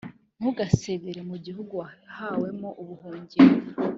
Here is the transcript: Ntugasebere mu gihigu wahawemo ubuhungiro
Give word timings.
Ntugasebere 0.39 1.21
mu 1.29 1.35
gihigu 1.43 1.73
wahawemo 1.81 2.69
ubuhungiro 2.81 3.53